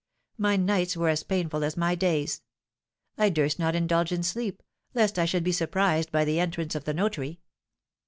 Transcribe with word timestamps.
My 0.39 0.55
nights 0.57 0.97
were 0.97 1.09
as 1.09 1.21
painful 1.21 1.63
as 1.63 1.77
my 1.77 1.93
days. 1.93 2.41
I 3.19 3.29
durst 3.29 3.59
not 3.59 3.75
indulge 3.75 4.11
in 4.11 4.23
sleep, 4.23 4.63
lest 4.95 5.19
I 5.19 5.25
should 5.25 5.43
be 5.43 5.51
surprised 5.51 6.11
by 6.11 6.25
the 6.25 6.39
entrance 6.39 6.73
of 6.73 6.85
the 6.85 6.93
notary. 6.95 7.39